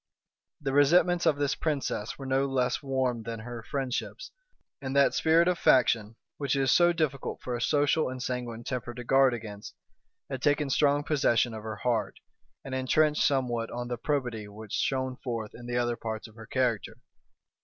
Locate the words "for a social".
7.43-8.09